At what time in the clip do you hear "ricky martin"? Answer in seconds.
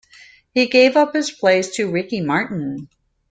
1.91-2.89